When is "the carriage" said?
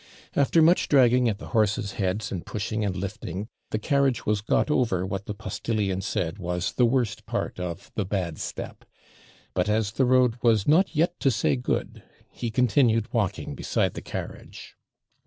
3.69-4.25, 13.93-14.73